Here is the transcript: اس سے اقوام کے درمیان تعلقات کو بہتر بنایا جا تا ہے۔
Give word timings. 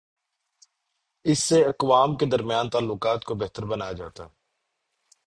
اس 1.25 1.39
سے 1.39 1.65
اقوام 1.65 2.17
کے 2.17 2.25
درمیان 2.25 2.69
تعلقات 2.69 3.23
کو 3.23 3.35
بہتر 3.35 3.65
بنایا 3.65 3.91
جا 3.91 4.07
تا 4.09 4.23
ہے۔ 4.23 4.29